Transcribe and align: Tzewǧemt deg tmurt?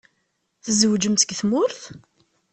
Tzewǧemt 0.63 1.19
deg 1.23 1.35
tmurt? 1.39 1.81